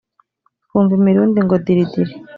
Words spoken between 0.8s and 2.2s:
imirundi ngo diridiri